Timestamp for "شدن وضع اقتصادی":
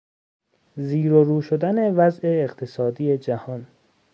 1.41-3.17